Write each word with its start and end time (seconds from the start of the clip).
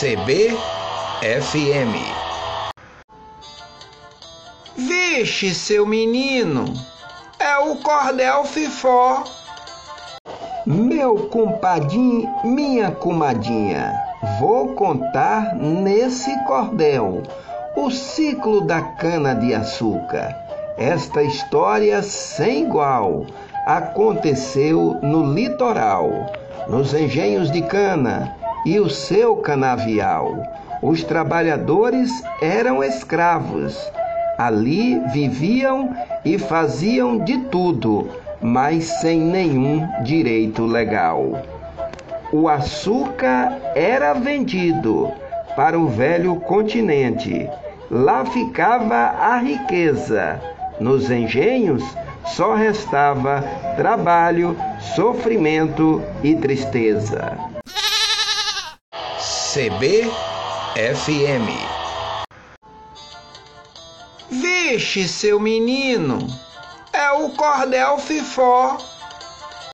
CBFM. 0.00 0.56
Vixe, 4.74 5.54
seu 5.54 5.84
menino, 5.84 6.64
é 7.38 7.58
o 7.58 7.76
cordel 7.76 8.44
fifó. 8.44 9.24
Meu 10.64 11.28
compadinho, 11.28 12.34
minha 12.42 12.90
comadinha, 12.90 13.92
vou 14.38 14.68
contar 14.68 15.54
nesse 15.54 16.34
cordel 16.46 17.22
o 17.76 17.90
ciclo 17.90 18.62
da 18.62 18.80
cana 18.80 19.34
de 19.34 19.52
açúcar. 19.52 20.34
Esta 20.78 21.22
história 21.22 22.02
sem 22.02 22.62
igual 22.62 23.26
aconteceu 23.66 24.98
no 25.02 25.34
litoral, 25.34 26.32
nos 26.68 26.94
engenhos 26.94 27.50
de 27.50 27.60
cana 27.60 28.34
e 28.64 28.78
o 28.78 28.88
seu 28.88 29.36
canavial. 29.36 30.42
Os 30.82 31.02
trabalhadores 31.04 32.10
eram 32.40 32.82
escravos. 32.82 33.78
Ali 34.38 34.98
viviam 35.12 35.94
e 36.24 36.38
faziam 36.38 37.18
de 37.18 37.36
tudo, 37.36 38.08
mas 38.40 38.84
sem 38.84 39.20
nenhum 39.20 39.86
direito 40.02 40.64
legal. 40.64 41.42
O 42.32 42.48
açúcar 42.48 43.58
era 43.74 44.14
vendido 44.14 45.10
para 45.54 45.78
o 45.78 45.88
velho 45.88 46.36
continente. 46.36 47.48
Lá 47.90 48.24
ficava 48.24 48.94
a 48.94 49.36
riqueza. 49.38 50.40
Nos 50.78 51.10
engenhos 51.10 51.84
só 52.24 52.54
restava 52.54 53.44
trabalho, 53.76 54.56
sofrimento 54.94 56.00
e 56.22 56.34
tristeza. 56.34 57.49
CBFM. 59.52 60.10
Vixe, 64.30 65.08
seu 65.08 65.40
menino, 65.40 66.24
é 66.92 67.10
o 67.10 67.30
cordel 67.30 67.98
fifó. 67.98 68.78